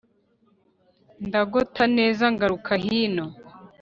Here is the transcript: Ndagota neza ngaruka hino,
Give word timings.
Ndagota 1.27 1.83
neza 1.97 2.25
ngaruka 2.33 2.71
hino, 2.83 3.25